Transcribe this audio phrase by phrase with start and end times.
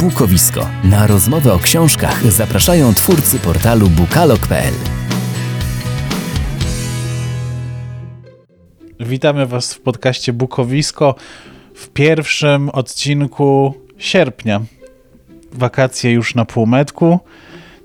[0.00, 0.66] Bukowisko.
[0.84, 4.74] Na rozmowę o książkach zapraszają twórcy portalu bukalog.pl.
[9.00, 11.14] Witamy Was w podcaście Bukowisko
[11.74, 14.60] w pierwszym odcinku sierpnia.
[15.52, 17.18] Wakacje już na półmetku.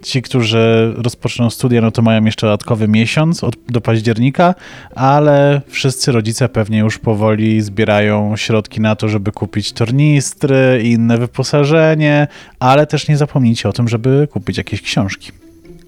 [0.04, 4.56] Ci, którzy rozpoczną studia, no to mają jeszcze dodatkowy miesiąc od, do października,
[4.96, 11.18] ale wszyscy rodzice pewnie już powoli zbierają środki na to, żeby kupić tornistry i inne
[11.18, 12.28] wyposażenie,
[12.60, 15.32] ale też nie zapomnijcie o tym, żeby kupić jakieś książki.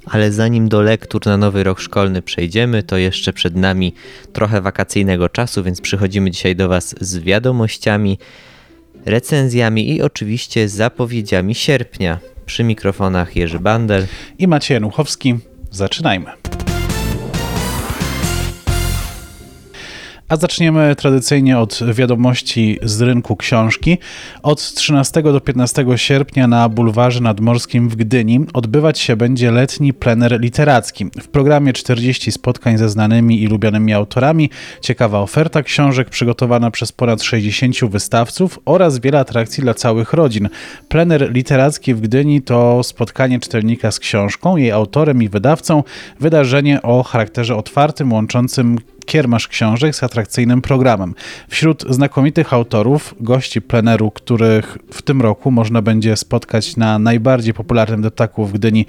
[0.06, 3.94] Ale zanim do lektur na nowy rok szkolny przejdziemy, to jeszcze przed nami
[4.34, 8.18] trochę wakacyjnego czasu, więc przychodzimy dzisiaj do Was z wiadomościami,
[9.06, 12.20] recenzjami i oczywiście zapowiedziami sierpnia.
[12.46, 15.36] Przy mikrofonach Jerzy Bandel i Maciej Januchowski.
[15.72, 16.45] Zaczynajmy.
[20.30, 23.98] A zaczniemy tradycyjnie od wiadomości z rynku książki.
[24.44, 30.42] Od 13 do 15 sierpnia na bulwarze nadmorskim w Gdyni odbywać się będzie letni plener
[30.42, 31.06] literacki.
[31.22, 34.50] W programie 40 spotkań ze znanymi i lubianymi autorami,
[34.82, 40.50] ciekawa oferta książek przygotowana przez ponad 60 wystawców oraz wiele atrakcji dla całych rodzin.
[40.90, 45.84] Plener literacki w Gdyni to spotkanie czytelnika z książką, jej autorem i wydawcą,
[46.20, 51.16] wydarzenie o charakterze otwartym, łączącym kiermasz książek z atrakcyjnym programem.
[51.48, 58.02] Wśród znakomitych autorów, gości pleneru, których w tym roku można będzie spotkać na najbardziej popularnym
[58.02, 58.86] deptaku w Gdyni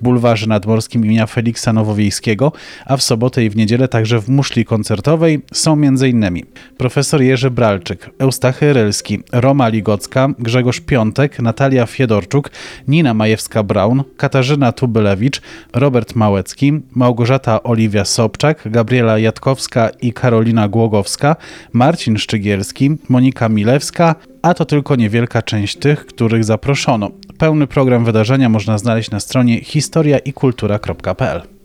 [0.00, 2.52] bulwarze nadmorskim imienia Feliksa Nowowiejskiego,
[2.86, 6.42] a w sobotę i w niedzielę także w muszli koncertowej są m.in.
[6.76, 12.50] profesor Jerzy Bralczyk, Eustachy Rylski, Roma Ligocka, Grzegorz Piątek, Natalia Fiedorczuk,
[12.88, 15.40] Nina Majewska-Braun, Katarzyna Tubylewicz,
[15.72, 21.36] Robert Małecki, Małgorzata Oliwia Sobczak, Gabriela Jatkowska i Karolina Głogowska,
[21.72, 27.10] Marcin Szczygielski, Monika Milewska, a to tylko niewielka część tych, których zaproszono.
[27.38, 31.55] Pełny program wydarzenia można znaleźć na stronie historiaikultura.pl.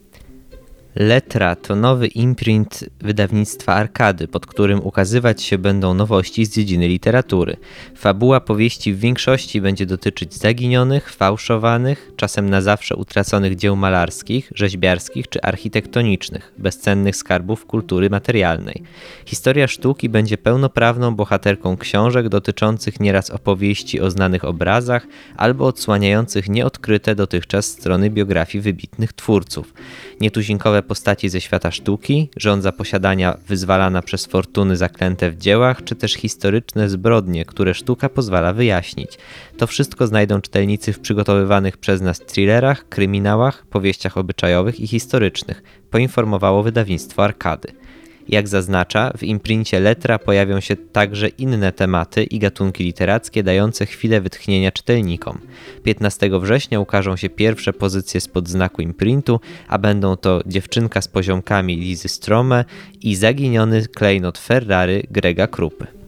[0.95, 7.57] Letra to nowy imprint wydawnictwa Arkady, pod którym ukazywać się będą nowości z dziedziny literatury.
[7.95, 15.29] Fabuła powieści w większości będzie dotyczyć zaginionych, fałszowanych, czasem na zawsze utraconych dzieł malarskich, rzeźbiarskich
[15.29, 18.83] czy architektonicznych, bezcennych skarbów kultury materialnej.
[19.25, 25.07] Historia sztuki będzie pełnoprawną bohaterką książek dotyczących nieraz opowieści o znanych obrazach
[25.37, 29.73] albo odsłaniających nieodkryte dotychczas strony biografii wybitnych twórców.
[30.21, 36.13] Nietuzinkowe postaci ze świata sztuki, żądza posiadania wyzwalana przez fortuny zaklęte w dziełach, czy też
[36.13, 39.17] historyczne zbrodnie, które sztuka pozwala wyjaśnić.
[39.57, 46.63] To wszystko znajdą czytelnicy w przygotowywanych przez nas thrillerach, kryminałach, powieściach obyczajowych i historycznych, poinformowało
[46.63, 47.73] wydawnictwo Arkady.
[48.29, 54.21] Jak zaznacza, w imprincie Letra pojawią się także inne tematy i gatunki literackie dające chwilę
[54.21, 55.39] wytchnienia czytelnikom.
[55.83, 61.75] 15 września ukażą się pierwsze pozycje spod znaku imprintu, a będą to Dziewczynka z poziomkami
[61.75, 62.65] Lizy Strome
[63.01, 66.00] i Zaginiony klejnot Ferrari Grega Krupy.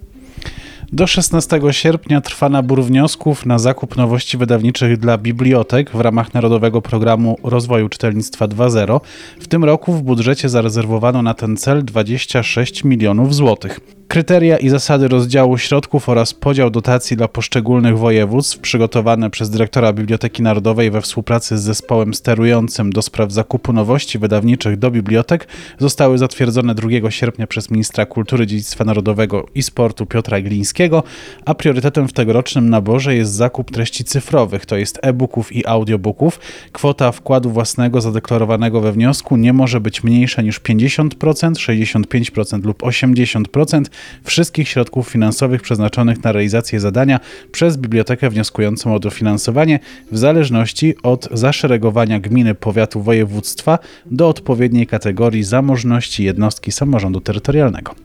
[0.93, 6.81] Do 16 sierpnia trwa nabór wniosków na zakup nowości wydawniczych dla bibliotek w ramach Narodowego
[6.81, 8.99] Programu Rozwoju Czytelnictwa 2.0.
[9.39, 13.79] W tym roku w budżecie zarezerwowano na ten cel 26 milionów złotych.
[14.13, 20.43] Kryteria i zasady rozdziału środków oraz podział dotacji dla poszczególnych województw przygotowane przez dyrektora Biblioteki
[20.43, 25.47] Narodowej we współpracy z zespołem sterującym do spraw zakupu nowości wydawniczych do bibliotek
[25.77, 31.03] zostały zatwierdzone 2 sierpnia przez ministra kultury, dziedzictwa narodowego i sportu Piotra Glińskiego,
[31.45, 36.39] a priorytetem w tegorocznym naborze jest zakup treści cyfrowych, to jest e-booków i audiobooków.
[36.71, 41.09] Kwota wkładu własnego zadeklarowanego we wniosku nie może być mniejsza niż 50%,
[41.51, 43.83] 65% lub 80%
[44.23, 47.19] wszystkich środków finansowych przeznaczonych na realizację zadania
[47.51, 49.79] przez bibliotekę wnioskującą o dofinansowanie
[50.11, 57.95] w zależności od zaszeregowania gminy, powiatu, województwa do odpowiedniej kategorii zamożności jednostki samorządu terytorialnego.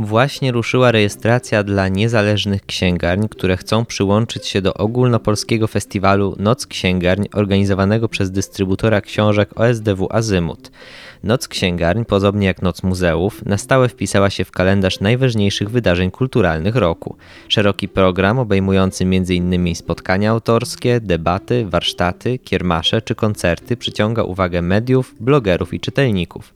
[0.00, 7.24] Właśnie ruszyła rejestracja dla niezależnych księgarni, które chcą przyłączyć się do ogólnopolskiego festiwalu Noc Księgarń
[7.34, 10.70] organizowanego przez dystrybutora książek OSDW Azymut.
[11.24, 16.76] Noc księgarń, podobnie jak Noc muzeów, na stałe wpisała się w kalendarz najważniejszych wydarzeń kulturalnych
[16.76, 17.16] roku.
[17.48, 19.74] Szeroki program obejmujący m.in.
[19.74, 26.54] spotkania autorskie, debaty, warsztaty, kiermasze czy koncerty przyciąga uwagę mediów, blogerów i czytelników.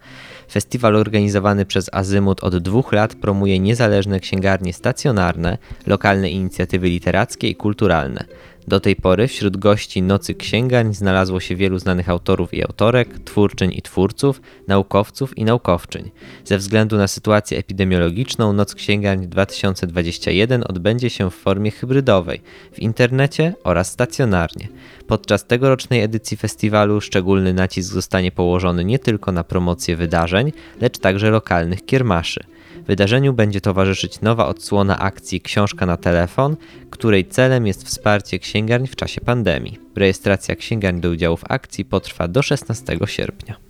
[0.51, 7.57] Festiwal organizowany przez Azymut od dwóch lat promuje niezależne księgarnie stacjonarne, lokalne inicjatywy literackie i
[7.57, 8.25] kulturalne.
[8.69, 13.73] Do tej pory wśród gości Nocy Księgań znalazło się wielu znanych autorów i autorek, twórczyń
[13.73, 16.11] i twórców, naukowców i naukowczyń.
[16.45, 22.41] Ze względu na sytuację epidemiologiczną Noc Księgań 2021 odbędzie się w formie hybrydowej,
[22.73, 24.69] w internecie oraz stacjonarnie.
[25.07, 31.31] Podczas tegorocznej edycji festiwalu szczególny nacisk zostanie położony nie tylko na promocję wydarzeń, lecz także
[31.31, 32.45] lokalnych kiermaszy.
[32.87, 36.57] Wydarzeniu będzie towarzyszyć nowa odsłona akcji Książka na telefon,
[36.91, 39.79] której celem jest wsparcie księgarni w czasie pandemii.
[39.97, 43.64] Rejestracja księgarni do udziału w akcji potrwa do 16 sierpnia.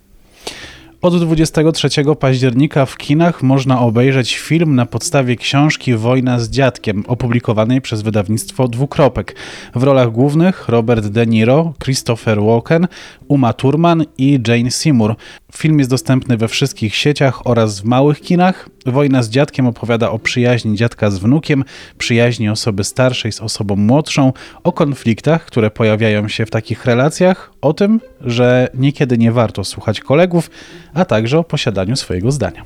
[1.04, 1.88] Od 23
[2.20, 8.68] października w kinach można obejrzeć film na podstawie książki Wojna z dziadkiem, opublikowanej przez wydawnictwo
[8.68, 9.36] Dwukropek.
[9.74, 12.88] W rolach głównych Robert De Niro, Christopher Walken,
[13.28, 15.16] Uma Thurman i Jane Seymour.
[15.56, 18.68] Film jest dostępny we wszystkich sieciach oraz w małych kinach.
[18.86, 21.64] Wojna z dziadkiem opowiada o przyjaźni dziadka z wnukiem,
[21.98, 27.72] przyjaźni osoby starszej z osobą młodszą, o konfliktach, które pojawiają się w takich relacjach, o
[27.72, 30.50] tym, że niekiedy nie warto słuchać kolegów,
[30.94, 32.62] a także o posiadaniu swojego zdania.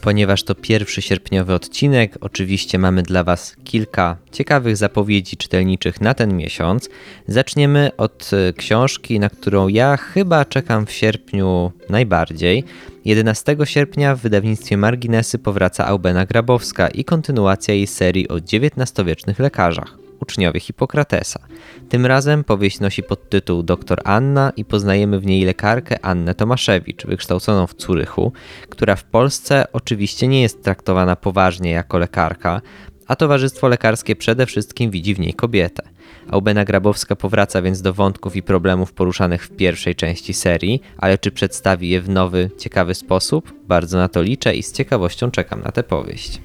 [0.00, 6.36] Ponieważ to pierwszy sierpniowy odcinek, oczywiście mamy dla Was kilka ciekawych zapowiedzi czytelniczych na ten
[6.36, 6.88] miesiąc.
[7.28, 12.64] Zaczniemy od e, książki, na którą ja chyba czekam w sierpniu najbardziej.
[13.04, 19.99] 11 sierpnia w wydawnictwie Marginesy powraca Aubena Grabowska i kontynuacja jej serii o XIX-wiecznych lekarzach
[20.20, 21.40] uczniowie Hipokratesa.
[21.88, 27.66] Tym razem powieść nosi podtytuł Doktor Anna i poznajemy w niej lekarkę Annę Tomaszewicz, wykształconą
[27.66, 28.32] w Curychu,
[28.68, 32.60] która w Polsce oczywiście nie jest traktowana poważnie jako lekarka,
[33.06, 35.82] a towarzystwo lekarskie przede wszystkim widzi w niej kobietę.
[36.28, 41.30] Aubena Grabowska powraca więc do wątków i problemów poruszanych w pierwszej części serii, ale czy
[41.30, 43.54] przedstawi je w nowy, ciekawy sposób?
[43.68, 46.40] Bardzo na to liczę i z ciekawością czekam na tę powieść.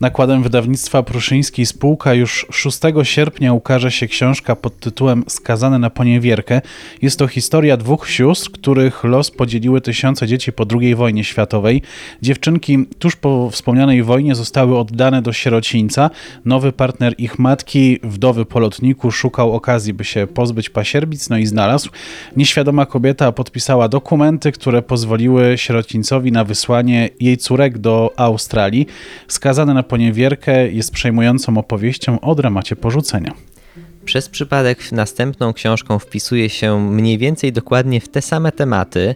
[0.00, 6.60] Nakładem wydawnictwa Pruszyńskiej Spółka już 6 sierpnia ukaże się książka pod tytułem Skazane na poniewierkę.
[7.02, 11.82] Jest to historia dwóch sióstr, których los podzieliły tysiące dzieci po II wojnie światowej.
[12.22, 16.10] Dziewczynki tuż po wspomnianej wojnie zostały oddane do sierocińca.
[16.44, 21.46] Nowy partner ich matki, wdowy po lotniku, szukał okazji, by się pozbyć pasierbic, no i
[21.46, 21.90] znalazł.
[22.36, 28.86] Nieświadoma kobieta podpisała dokumenty, które pozwoliły sierocińcowi na wysłanie jej córek do Australii.
[29.44, 33.34] Skazane na poniewierkę jest przejmującą opowieścią o dramacie porzucenia.
[34.04, 39.14] Przez przypadek następną książką wpisuje się mniej więcej dokładnie w te same tematy,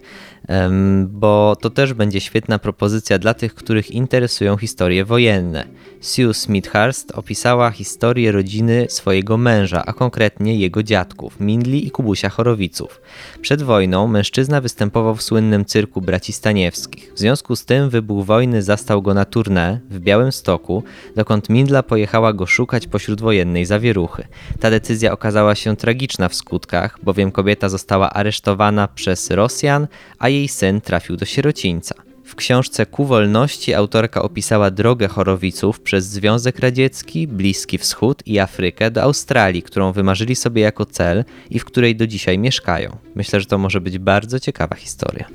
[1.08, 5.64] bo to też będzie świetna propozycja dla tych, których interesują historie wojenne.
[6.00, 13.00] Sue Smithhurst opisała historię rodziny swojego męża, a konkretnie jego dziadków, Mindli i Kubusia Chorowiców.
[13.40, 17.12] Przed wojną mężczyzna występował w słynnym cyrku braci Staniewskich.
[17.14, 20.82] W związku z tym wybuch wojny zastał go na tournée w Białym Stoku,
[21.16, 24.24] dokąd Mindla pojechała go szukać pośród wojennej zawieruchy.
[24.60, 29.86] Ta decyzja okazała się tragiczna w skutkach, bowiem kobieta została aresztowana przez Rosjan,
[30.18, 31.94] a jej syn trafił do sierocińca.
[32.24, 38.90] W książce Ku wolności autorka opisała drogę chorowiców przez Związek Radziecki, Bliski Wschód i Afrykę
[38.90, 42.96] do Australii, którą wymarzyli sobie jako cel i w której do dzisiaj mieszkają.
[43.14, 45.28] Myślę, że to może być bardzo ciekawa historia.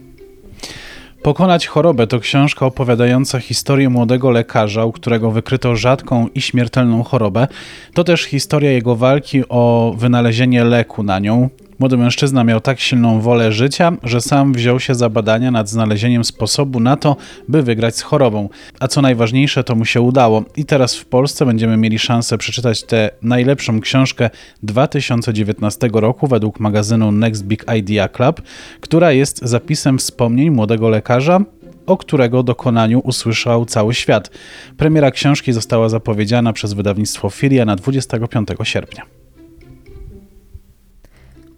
[1.23, 7.47] Pokonać chorobę to książka opowiadająca historię młodego lekarza, u którego wykryto rzadką i śmiertelną chorobę.
[7.93, 11.49] To też historia jego walki o wynalezienie leku na nią.
[11.79, 16.23] Młody mężczyzna miał tak silną wolę życia, że sam wziął się za badania nad znalezieniem
[16.23, 17.15] sposobu na to,
[17.47, 18.49] by wygrać z chorobą.
[18.79, 20.43] A co najważniejsze, to mu się udało.
[20.57, 24.29] I teraz w Polsce będziemy mieli szansę przeczytać tę najlepszą książkę
[24.63, 28.41] 2019 roku według magazynu Next Big Idea Club,
[28.81, 31.39] która jest zapisem wspomnień młodego lekarza,
[31.85, 34.31] o którego dokonaniu usłyszał cały świat.
[34.77, 39.22] Premiera książki została zapowiedziana przez wydawnictwo Filia na 25 sierpnia.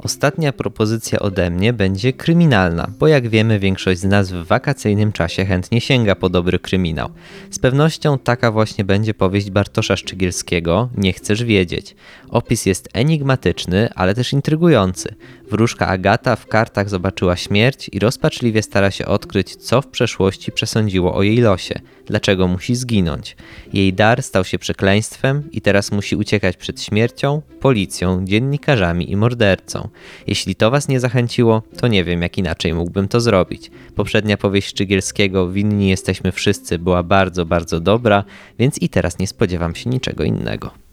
[0.06, 5.46] Ostatnia propozycja ode mnie będzie kryminalna, bo jak wiemy, większość z nas w wakacyjnym czasie
[5.46, 7.10] chętnie sięga po dobry kryminał.
[7.52, 11.96] Z pewnością taka właśnie będzie powieść Bartosza Szczygielskiego Nie chcesz wiedzieć.
[12.30, 15.16] Opis jest enigmatyczny, ale też intrygujący.
[15.52, 21.16] Wróżka Agata w kartach zobaczyła śmierć i rozpaczliwie stara się odkryć, co w przeszłości przesądziło
[21.16, 23.36] o jej losie, dlaczego musi zginąć.
[23.74, 29.90] Jej dar stał się przekleństwem i teraz musi uciekać przed śmiercią, policją, dziennikarzami i mordercą.
[30.28, 33.72] Jeśli to was nie zachęciło, to nie wiem, jak inaczej mógłbym to zrobić.
[33.96, 38.24] Poprzednia powieść Szczygielskiego Winni jesteśmy wszyscy była bardzo, bardzo dobra,
[38.60, 40.85] więc i teraz nie spodziewam się niczego innego.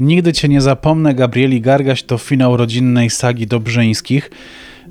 [0.00, 4.30] Nigdy Cię nie zapomnę, Gabrieli Gargaś to finał rodzinnej sagi Dobrzyńskich.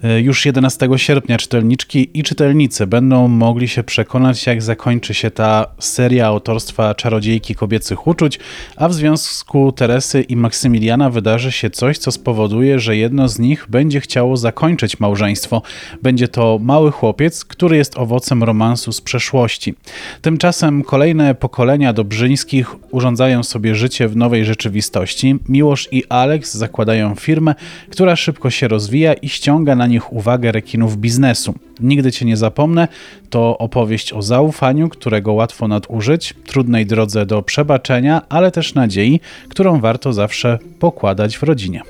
[0.03, 5.65] E, Już 11 sierpnia czytelniczki i czytelnicy będą mogli się przekonać, jak zakończy się ta
[5.79, 8.39] seria autorstwa Czarodziejki Kobiecych Uczuć,
[8.75, 13.65] a w związku Teresy i Maksymiliana wydarzy się coś, co spowoduje, że jedno z nich
[13.69, 15.61] będzie chciało zakończyć małżeństwo.
[16.01, 19.75] Będzie to mały chłopiec, który jest owocem romansu z przeszłości.
[20.21, 25.35] Tymczasem kolejne pokolenia Dobrzyńskich urządzają sobie życie w nowej rzeczywistości.
[25.49, 27.55] Miłosz i Alex zakładają firmę,
[27.89, 31.53] która szybko się rozwija i ściąga na nich uwagę rekinów biznesu.
[31.79, 32.87] Nigdy cię nie zapomnę
[33.29, 39.79] to opowieść o zaufaniu, którego łatwo nadużyć, trudnej drodze do przebaczenia, ale też nadziei, którą
[39.79, 41.81] warto zawsze pokładać w rodzinie.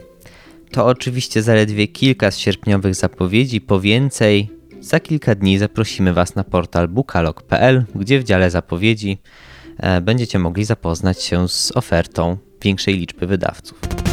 [0.71, 3.61] To oczywiście zaledwie kilka z sierpniowych zapowiedzi.
[3.61, 4.49] Po więcej
[4.81, 9.17] za kilka dni zaprosimy Was na portal bookalog.pl, gdzie w dziale zapowiedzi
[9.77, 14.06] e, będziecie mogli zapoznać się z ofertą większej liczby wydawców.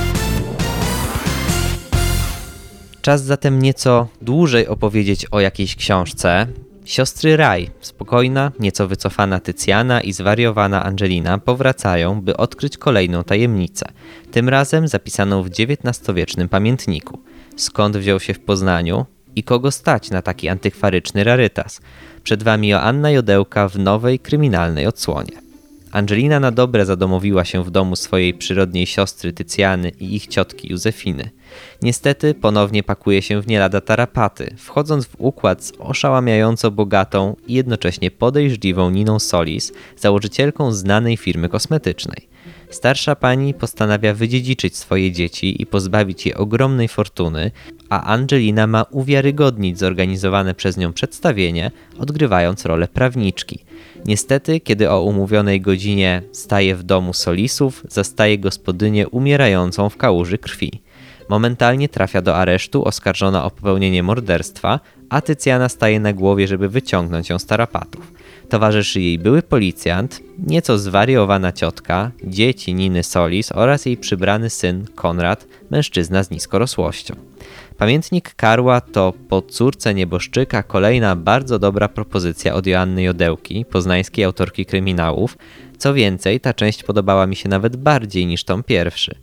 [3.04, 6.46] Czas zatem nieco dłużej opowiedzieć o jakiejś książce.
[6.84, 13.86] Siostry Raj, spokojna, nieco wycofana Tycjana i zwariowana Angelina powracają, by odkryć kolejną tajemnicę,
[14.30, 17.18] tym razem zapisaną w XIX-wiecznym pamiętniku.
[17.56, 19.06] Skąd wziął się w Poznaniu
[19.36, 21.80] i kogo stać na taki antykwaryczny rarytas?
[22.22, 25.43] Przed Wami Joanna Jodełka w nowej kryminalnej odsłonie.
[25.94, 31.30] Angelina na dobre zadomowiła się w domu swojej przyrodniej siostry Tycjany i ich ciotki Józefiny.
[31.82, 37.54] Niestety ponownie pakuje się w nie lada tarapaty, wchodząc w układ z oszałamiająco bogatą i
[37.54, 42.33] jednocześnie podejrzliwą Niną Solis, założycielką znanej firmy kosmetycznej.
[42.70, 47.50] Starsza pani postanawia wydziedziczyć swoje dzieci i pozbawić je ogromnej fortuny,
[47.88, 53.64] a Angelina ma uwiarygodnić zorganizowane przez nią przedstawienie, odgrywając rolę prawniczki.
[54.06, 60.82] Niestety, kiedy o umówionej godzinie staje w domu Solisów, zastaje gospodynię umierającą w kałuży krwi.
[61.28, 67.28] Momentalnie trafia do aresztu, oskarżona o popełnienie morderstwa, a Tycjana staje na głowie, żeby wyciągnąć
[67.28, 68.12] ją z tarapatów.
[68.48, 75.46] Towarzyszy jej były policjant, nieco zwariowana ciotka, dzieci Niny Solis oraz jej przybrany syn Konrad,
[75.70, 77.14] mężczyzna z niskorosłością.
[77.78, 84.66] Pamiętnik Karła to po córce nieboszczyka kolejna bardzo dobra propozycja od Joanny Jodełki, poznańskiej autorki
[84.66, 85.38] kryminałów.
[85.78, 89.14] Co więcej, ta część podobała mi się nawet bardziej niż tom pierwszy.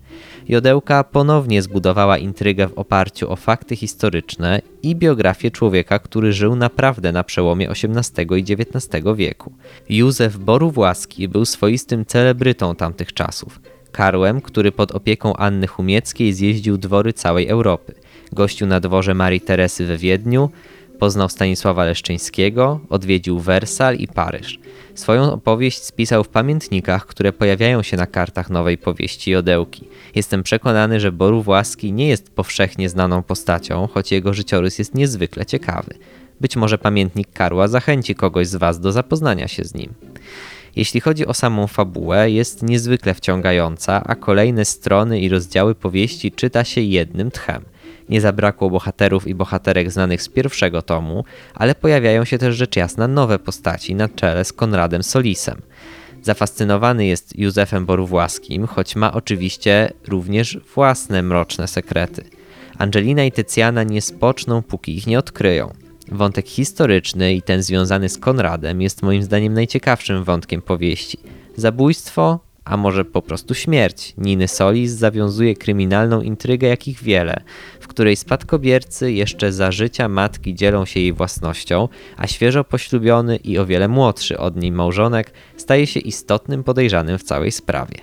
[0.48, 7.12] Jodełka ponownie zbudowała intrygę w oparciu o fakty historyczne i biografię człowieka, który żył naprawdę
[7.12, 9.54] na przełomie XVIII i XIX wieku.
[9.90, 13.60] Józef Borów-Łaski był swoistym celebrytą tamtych czasów.
[13.92, 17.94] Karłem, który pod opieką Anny Humieckiej zjeździł dwory całej Europy.
[18.32, 20.50] Gościł na dworze Marii Teresy we Wiedniu,
[21.02, 24.60] poznał Stanisława Leszczyńskiego, odwiedził Wersal i Paryż.
[24.96, 29.88] Swoją opowieść spisał w pamiętnikach, które pojawiają się na kartach nowej powieści Jodełki.
[30.16, 35.46] Jestem przekonany, że Borów Łaski nie jest powszechnie znaną postacią, choć jego życiorys jest niezwykle
[35.46, 35.94] ciekawy.
[36.42, 39.94] Być może pamiętnik Karła zachęci kogoś z Was do zapoznania się z nim.
[40.76, 46.64] Jeśli chodzi o samą fabułę, jest niezwykle wciągająca, a kolejne strony i rozdziały powieści czyta
[46.64, 47.71] się jednym tchem.
[48.12, 53.08] Nie zabrakło bohaterów i bohaterek znanych z pierwszego tomu, ale pojawiają się też rzecz jasna
[53.08, 55.62] nowe postaci na czele z Konradem Solisem.
[56.22, 62.24] Zafascynowany jest Józefem Borówłaskim, choć ma oczywiście również własne mroczne sekrety.
[62.78, 65.74] Angelina i Tycjana nie spoczną, póki ich nie odkryją.
[66.12, 71.18] Wątek historyczny i ten związany z Konradem jest moim zdaniem najciekawszym wątkiem powieści.
[71.56, 77.44] Zabójstwo, a może po prostu śmierć Niny Solis zawiązuje kryminalną intrygę jakich wiele,
[77.80, 81.88] w której spadkobiercy jeszcze za życia matki dzielą się jej własnością,
[82.18, 87.24] a świeżo poślubiony i o wiele młodszy od niej małżonek staje się istotnym podejrzanym w
[87.24, 87.96] całej sprawie.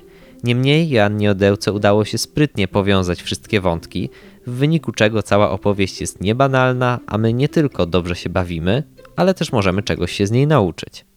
[0.45, 4.11] Niemniej Joannie Odełce udało się sprytnie powiązać wszystkie wątki,
[4.47, 8.83] w wyniku czego cała opowieść jest niebanalna, a my nie tylko dobrze się bawimy,
[9.17, 11.08] ale też możemy czegoś się z niej nauczyć.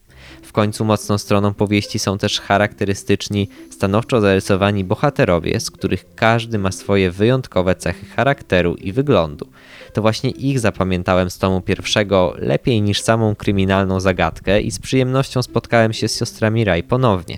[0.52, 6.72] W końcu mocną stroną powieści są też charakterystyczni, stanowczo zarysowani bohaterowie, z których każdy ma
[6.72, 9.48] swoje wyjątkowe cechy charakteru i wyglądu.
[9.94, 15.44] To właśnie ich zapamiętałem z tomu pierwszego lepiej niż samą kryminalną zagadkę i z przyjemnością
[15.44, 17.38] spotkałem się z siostrami Raj ponownie.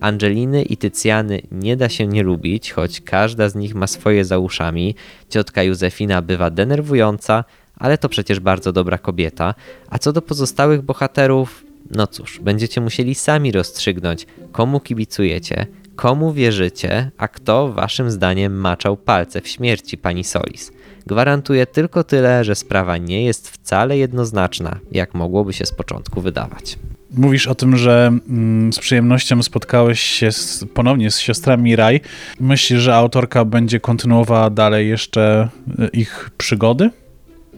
[0.00, 4.38] Angeliny i Tycjany nie da się nie lubić, choć każda z nich ma swoje za
[4.38, 4.94] uszami.
[5.28, 7.44] Ciotka Józefina bywa denerwująca,
[7.76, 9.54] ale to przecież bardzo dobra kobieta.
[9.90, 17.10] A co do pozostałych bohaterów, no cóż, będziecie musieli sami rozstrzygnąć, komu kibicujecie, komu wierzycie,
[17.18, 20.72] a kto waszym zdaniem maczał palce w śmierci pani Solis.
[21.06, 26.78] Gwarantuję tylko tyle, że sprawa nie jest wcale jednoznaczna, jak mogłoby się z początku wydawać.
[27.10, 32.00] Mówisz o tym, że mm, z przyjemnością spotkałeś się z, ponownie z siostrami Raj.
[32.40, 35.48] Myślisz, że autorka będzie kontynuowała dalej jeszcze
[35.80, 36.90] y, ich przygody?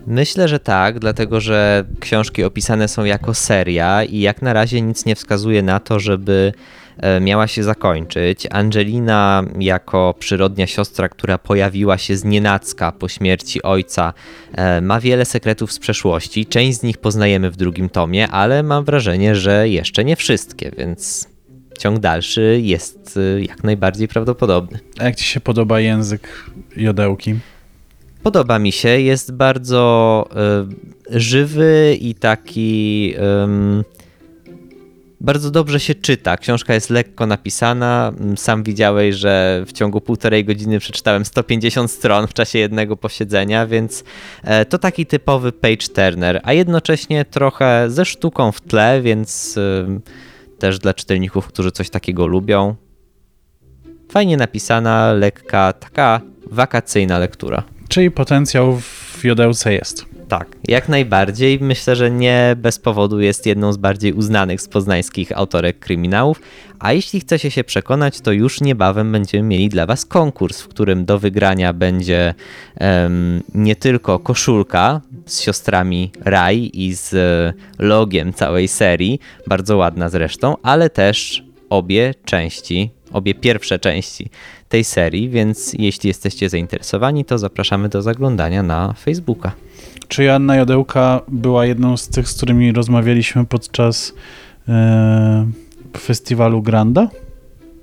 [0.06, 5.06] Myślę, że tak, dlatego że książki opisane są jako seria i jak na razie nic
[5.06, 6.52] nie wskazuje na to, żeby
[6.98, 8.46] e, miała się zakończyć.
[8.50, 14.12] Angelina, jako przyrodnia siostra, która pojawiła się z nienacka po śmierci ojca,
[14.52, 16.46] e, ma wiele sekretów z przeszłości.
[16.46, 21.28] Część z nich poznajemy w drugim tomie, ale mam wrażenie, że jeszcze nie wszystkie, więc
[21.78, 24.78] ciąg dalszy jest e, jak najbardziej prawdopodobny.
[24.98, 27.34] A jak ci się podoba język jodełki?
[28.26, 30.25] Podoba mi się, jest bardzo
[31.11, 33.14] y, żywy i taki.
[33.45, 33.85] ym,
[35.21, 36.37] bardzo dobrze się czyta.
[36.37, 38.12] Książka jest lekko napisana.
[38.21, 43.66] Mm, Sam widziałeś, że w ciągu półtorej godziny przeczytałem 150 stron w czasie jednego posiedzenia,
[43.66, 44.04] więc
[44.42, 49.59] e, to taki typowy page turner, a jednocześnie trochę ze sztuką w tle, więc
[50.59, 52.75] też dla czytelników, którzy coś takiego lubią.
[54.11, 57.75] Fajnie napisana, lekka, taka wakacyjna lektura.
[57.88, 60.07] Czyli potencjał w jodełce jest.
[60.28, 61.59] Tak, jak najbardziej.
[61.61, 66.40] Myślę, że nie bez powodu jest jedną z bardziej uznanych z poznańskich autorek kryminałów.
[66.78, 71.05] A jeśli chcecie się przekonać, to już niebawem będziemy mieli dla Was konkurs, w którym
[71.05, 72.35] do wygrania będzie
[72.76, 80.09] em, nie tylko koszulka z siostrami Raj i z e, logiem całej serii, bardzo ładna
[80.09, 84.31] zresztą, ale też obie części, obie pierwsze części
[84.68, 89.52] tej serii, więc jeśli jesteście zainteresowani, to zapraszamy do zaglądania na Facebooka.
[90.08, 94.12] Czy Joanna Jodełka była jedną z tych, z którymi rozmawialiśmy podczas
[94.68, 95.46] e,
[95.99, 97.08] festiwalu Granda?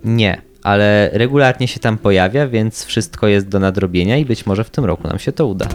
[0.04, 4.70] Nie, ale regularnie się tam pojawia, więc wszystko jest do nadrobienia i być może w
[4.70, 5.68] tym roku nam się to uda.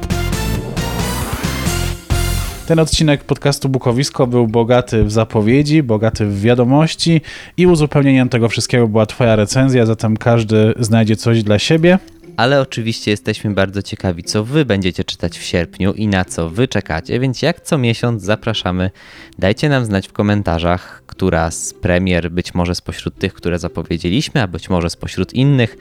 [2.69, 7.21] Ten odcinek podcastu Bukowisko był bogaty w zapowiedzi, bogaty w wiadomości
[7.57, 11.99] i uzupełnieniem tego wszystkiego była Twoja recenzja, zatem każdy znajdzie coś dla siebie.
[12.37, 16.69] Ale oczywiście jesteśmy bardzo ciekawi, co Wy będziecie czytać w sierpniu i na co Wy
[16.69, 18.91] czekacie, więc jak co miesiąc zapraszamy.
[19.39, 24.47] Dajcie nam znać w komentarzach, która z premier, być może spośród tych, które zapowiedzieliśmy, a
[24.47, 25.77] być może spośród innych,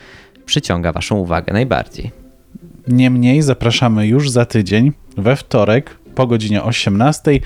[0.45, 2.11] przyciąga Waszą uwagę najbardziej.
[2.87, 7.39] Niemniej zapraszamy już za tydzień, we wtorek, po godzinie 18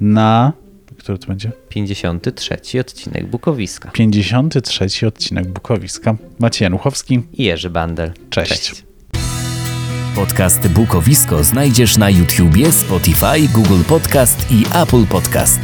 [0.00, 0.52] na...
[0.98, 1.52] Który to będzie?
[1.68, 3.90] 53 odcinek Bukowiska.
[3.90, 6.16] 53 odcinek Bukowiska.
[6.38, 7.22] Maciej Januchowski.
[7.32, 8.12] I Jerzy Bandel.
[8.30, 8.84] Cześć.
[10.14, 15.60] Podcast Bukowisko znajdziesz na YouTubie, Spotify, Google Podcast i Apple Podcast.